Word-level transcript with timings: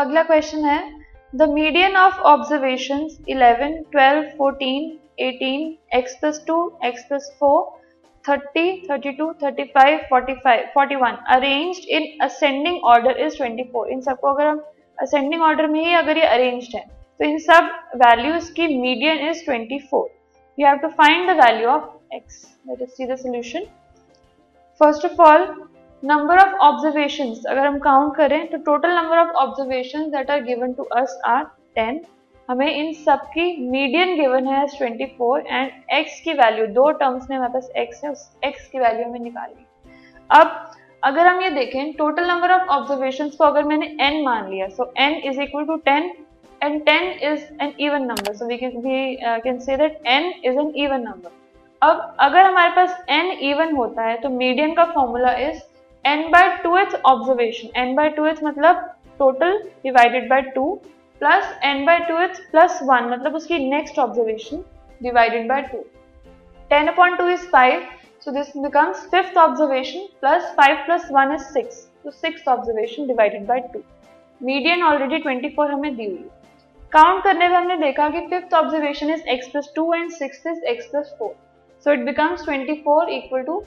अगला 0.00 0.22
क्वेश्चन 0.22 0.64
है 0.64 0.78
the 1.32 1.48
median 1.50 1.96
of 1.96 2.20
observation 2.32 3.06
11, 3.30 3.72
12, 3.94 4.26
14, 4.40 4.90
18, 5.28 5.64
x 6.00 6.18
plus 6.20 6.38
2, 6.50 6.58
x 6.90 7.06
plus 7.08 7.30
4, 7.40 7.62
30, 8.24 8.68
32, 8.90 9.30
35, 9.42 10.04
45, 10.12 10.66
41 10.76 11.16
arranged 11.36 11.88
in 11.98 12.06
ascending 12.24 12.84
order 12.92 13.24
is 13.26 13.42
24 13.42 13.88
इन 13.92 14.00
सबको 14.10 14.34
अगर 14.34 14.46
हम 14.46 14.62
असेंडिंग 14.98 15.42
ऑर्डर 15.42 15.66
में 15.72 15.80
ही 15.84 15.94
अगर 15.94 16.18
ये 16.18 16.26
अरेंज्ड 16.36 16.76
है 16.76 16.86
तो 17.20 17.24
इन 17.24 17.38
सब 17.48 17.74
वैल्यूज़ 18.04 18.52
की 18.54 18.66
median 18.80 19.28
is 19.28 19.44
24 19.50 20.06
you 20.58 20.66
have 20.66 20.80
to 20.80 20.88
find 20.90 21.28
the 21.28 21.34
value 21.34 21.68
of 21.68 21.82
x. 22.12 22.46
Let 22.66 22.80
us 22.82 22.94
see 22.96 23.06
the 23.06 23.16
solution. 23.16 23.66
First 24.80 25.04
of 25.04 25.20
all 25.20 25.44
number 26.02 26.38
of 26.38 26.52
observation 26.62 27.34
अगर 27.48 27.66
हम 27.66 27.78
काउंट 27.78 28.14
करें 28.16 28.46
तो 28.50 28.58
total 28.66 28.90
number 28.90 29.18
of 29.18 29.30
observation 29.36 30.10
that 30.10 30.30
are 30.30 30.42
given 30.42 30.72
to 30.72 30.82
us 30.96 31.20
are 31.26 31.44
ten 31.74 32.00
हमें 32.48 32.70
इन 32.70 32.92
सब 32.96 33.24
की 33.30 33.46
medium 33.70 34.14
given 34.16 34.46
है 34.46 34.66
twenty 34.68 35.06
four 35.18 35.40
and 35.40 35.70
x 35.92 36.20
की 36.20 36.32
वैल्यू 36.32 36.66
दो 36.74 36.90
टर्म्स 36.90 37.26
ने 37.30 37.36
हमारे 37.36 37.52
पास 37.52 37.70
एक्स 37.76 38.04
है, 38.04 38.10
उस 38.10 38.30
एक्स 38.44 38.68
की 38.68 38.78
वैल्यू 38.78 39.08
हमें 39.08 39.20
निकाली। 39.20 39.64
अब, 40.30 40.72
अगर 41.02 41.26
हम 41.26 41.40
ये 41.42 41.50
देखें 41.50 41.92
टोटल 41.94 42.26
नंबर 42.28 42.50
ऑफ़ 42.50 42.68
ऑब्जर्वेशन 42.70 43.28
को 43.28 43.44
अगर 43.44 43.64
मैंने 43.64 43.86
एन 44.00 44.22
मान 44.24 44.48
लिया 44.50 44.68
so 44.68 44.92
N 44.98 45.14
is 45.22 45.40
equal 45.42 45.64
to 45.64 45.76
ten 45.84 46.10
and 46.60 46.80
ten 46.84 47.10
is 47.32 47.44
an 47.62 47.72
even 47.80 48.02
number 48.02 48.34
so 48.34 48.46
we 48.46 48.56
can 48.56 48.78
we 48.80 49.16
can 49.42 49.58
say 49.58 49.76
that 49.76 50.00
N 50.06 50.32
is 50.44 50.58
an 50.58 50.72
even 50.76 51.00
number 51.00 51.30
अब, 51.82 52.14
अगर 52.20 52.46
हमारे 52.46 52.70
पास 52.76 53.04
एन 53.08 53.30
इवन 53.50 53.74
होता 53.76 54.02
है 54.02 54.16
तो 54.20 54.28
मीडियम 54.30 54.72
का 54.74 54.84
formula 54.84 55.32
is 55.40 55.60
n 56.08 56.30
by 56.32 56.48
two 56.62 56.76
th 56.76 56.94
observation 57.06 57.80
n 57.80 57.96
by 57.96 58.08
two 58.10 58.26
th 58.26 58.42
मतलब 58.44 58.88
total 59.18 59.58
divided 59.84 60.28
by 60.30 60.42
two 60.54 60.74
plus 61.20 61.54
n 61.66 61.84
by 61.86 61.98
two 62.08 62.18
th 62.22 62.40
plus 62.50 62.80
one 62.84 63.08
मतलब 63.10 63.34
उसकी 63.34 63.58
next 63.68 63.98
observation 63.98 64.64
divided 65.00 65.48
by 65.48 65.62
two 65.62 65.84
ten 66.70 66.88
upon 66.88 67.16
two 67.16 67.28
is 67.28 67.46
five 67.50 67.86
so 68.20 68.32
this 68.32 68.48
becomes 68.52 68.98
fifth 69.10 69.36
observation 69.36 70.08
plus 70.20 70.46
5 70.54 70.78
plus 70.86 71.04
1 71.10 71.34
is 71.34 71.44
6 71.50 71.76
so 72.02 72.10
sixth 72.12 72.48
observation 72.48 73.06
divided 73.06 73.46
by 73.46 73.60
2 73.68 73.82
median 74.40 74.82
already 74.82 75.18
24 75.20 75.70
हमें 75.70 75.94
दी 75.96 76.04
हुई 76.06 76.28
count 76.92 77.22
करने 77.22 77.48
में 77.48 77.56
हमने 77.56 77.76
देखा 77.76 78.08
कि 78.10 78.20
fifth 78.26 78.54
observation 78.54 79.10
is 79.10 79.22
X 79.28 79.48
plus 79.48 79.72
two 79.76 79.92
and 79.94 80.10
six 80.12 80.46
is 80.46 80.64
X 80.72 80.86
plus 80.90 81.14
four 81.18 81.34
so 81.86 81.92
it 81.92 82.04
becomes 82.04 82.44
twenty 82.44 82.74
four 82.84 83.10
equal 83.12 83.42
to 83.44 83.58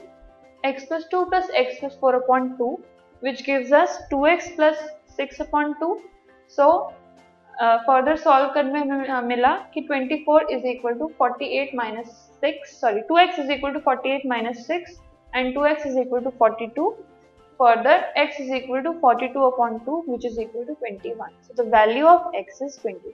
X 0.65 0.85
plus 0.85 1.07
two 1.11 1.23
plus 1.25 1.49
x 1.61 1.79
plus 1.79 1.97
four 2.01 2.15
upon 2.15 2.49
two 2.57 2.69
which 3.23 3.41
gives 3.45 3.73
us 3.73 3.99
two 4.11 4.25
x 4.27 4.49
plus 4.55 4.87
six 5.17 5.41
upon 5.41 5.73
two 5.79 5.99
so 6.57 6.69
further 7.87 8.15
solve 8.15 8.49
करने 8.53 8.83
में 8.83 9.07
हमें 9.07 9.27
मिला 9.27 9.55
कि 9.73 9.87
24 9.91 10.49
is 10.51 10.65
equal 10.65 10.93
to 10.99 11.11
48 11.21 11.73
minus 11.75 12.09
six 12.41 12.79
sorry 12.81 13.01
2x 13.11 13.39
is 13.39 13.51
equal 13.51 13.73
to 13.73 13.79
48 13.87 14.25
minus 14.29 14.65
six 14.67 14.99
and 15.35 15.57
2x 15.57 15.87
is 15.87 15.97
equal 15.97 16.23
to 16.23 16.31
42 16.41 16.91
Further, 17.59 18.05
x 18.15 18.39
is 18.39 18.51
equal 18.51 18.83
to 18.83 18.93
42 18.99 19.43
upon 19.43 19.79
2 19.83 20.03
which 20.05 20.25
is 20.25 20.37
equal 20.37 20.63
to 20.63 20.75
21. 20.75 21.31
So 21.41 21.53
the 21.55 21.63
value 21.63 22.05
of 22.05 22.31
x 22.35 22.61
is 22.61 22.77
21. 22.77 23.13